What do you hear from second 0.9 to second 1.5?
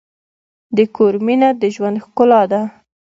کور مینه